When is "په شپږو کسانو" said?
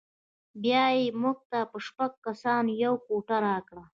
1.71-2.69